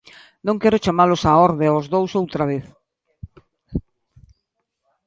Non 0.47 0.59
quero 0.61 0.81
chamalos 0.83 1.21
á 1.29 1.31
orde 1.47 1.65
aos 1.67 1.85
dous 1.93 2.11
outra 2.21 2.43
vez. 2.51 2.65